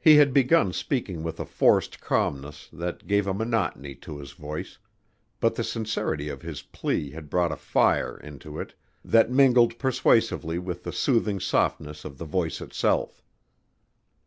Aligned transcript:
He 0.00 0.16
had 0.16 0.32
begun 0.32 0.72
speaking 0.72 1.22
with 1.22 1.38
a 1.38 1.44
forced 1.44 2.00
calmness 2.00 2.70
that 2.72 3.06
gave 3.06 3.26
a 3.26 3.34
monotony 3.34 3.94
to 3.96 4.16
his 4.16 4.32
voice, 4.32 4.78
but 5.40 5.56
the 5.56 5.62
sincerity 5.62 6.30
of 6.30 6.40
his 6.40 6.62
plea 6.62 7.10
had 7.10 7.28
brought 7.28 7.52
a 7.52 7.56
fire 7.56 8.16
into 8.16 8.58
it 8.58 8.74
that 9.04 9.30
mingled 9.30 9.78
persuasively 9.78 10.58
with 10.58 10.84
the 10.84 10.90
soothing 10.92 11.38
softness 11.38 12.06
of 12.06 12.16
the 12.16 12.24
voice 12.24 12.62
itself. 12.62 13.22